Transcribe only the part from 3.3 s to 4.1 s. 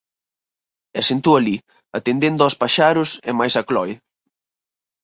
mais a Cloe.